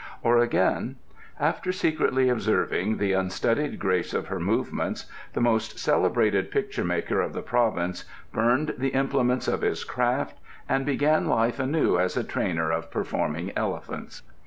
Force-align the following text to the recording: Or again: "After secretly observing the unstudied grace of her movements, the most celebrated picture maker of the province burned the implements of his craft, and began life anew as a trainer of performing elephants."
Or 0.23 0.39
again: 0.39 0.95
"After 1.39 1.71
secretly 1.71 2.27
observing 2.27 2.97
the 2.97 3.13
unstudied 3.13 3.77
grace 3.77 4.15
of 4.15 4.29
her 4.29 4.39
movements, 4.39 5.05
the 5.33 5.41
most 5.41 5.77
celebrated 5.77 6.49
picture 6.49 6.83
maker 6.83 7.21
of 7.21 7.33
the 7.33 7.43
province 7.43 8.03
burned 8.33 8.73
the 8.79 8.95
implements 8.95 9.47
of 9.47 9.61
his 9.61 9.83
craft, 9.83 10.39
and 10.67 10.87
began 10.87 11.27
life 11.27 11.59
anew 11.59 11.99
as 11.99 12.17
a 12.17 12.23
trainer 12.23 12.71
of 12.71 12.89
performing 12.89 13.51
elephants." 13.55 14.23